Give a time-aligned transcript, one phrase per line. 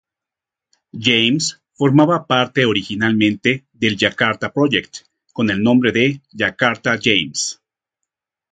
[1.07, 7.61] James formaba parte originalmente del Jakarta Project con el nombre de Jakarta-James.